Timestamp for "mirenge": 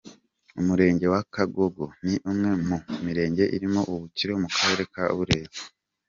3.05-3.43